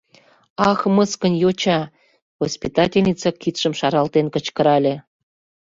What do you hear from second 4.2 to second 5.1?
кычкырале.